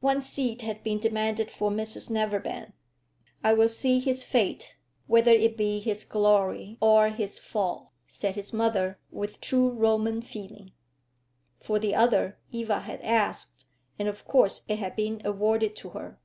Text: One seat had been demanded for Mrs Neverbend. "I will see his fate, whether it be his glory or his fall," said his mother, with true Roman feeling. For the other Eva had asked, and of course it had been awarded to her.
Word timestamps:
One 0.00 0.20
seat 0.20 0.62
had 0.62 0.82
been 0.82 0.98
demanded 0.98 1.48
for 1.48 1.70
Mrs 1.70 2.10
Neverbend. 2.10 2.72
"I 3.44 3.52
will 3.54 3.68
see 3.68 4.00
his 4.00 4.24
fate, 4.24 4.76
whether 5.06 5.30
it 5.30 5.56
be 5.56 5.78
his 5.78 6.02
glory 6.02 6.76
or 6.80 7.10
his 7.10 7.38
fall," 7.38 7.92
said 8.08 8.34
his 8.34 8.52
mother, 8.52 8.98
with 9.12 9.40
true 9.40 9.70
Roman 9.70 10.22
feeling. 10.22 10.72
For 11.60 11.78
the 11.78 11.94
other 11.94 12.36
Eva 12.50 12.80
had 12.80 13.00
asked, 13.02 13.64
and 13.96 14.08
of 14.08 14.24
course 14.24 14.62
it 14.66 14.80
had 14.80 14.96
been 14.96 15.22
awarded 15.24 15.76
to 15.76 15.90
her. 15.90 16.18